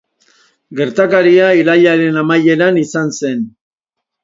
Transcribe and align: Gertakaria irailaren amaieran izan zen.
Gertakaria 0.79 1.51
irailaren 1.59 2.19
amaieran 2.23 2.83
izan 2.87 3.15
zen. 3.21 3.47